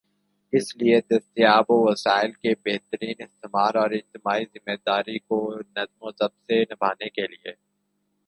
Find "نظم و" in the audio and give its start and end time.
5.75-6.11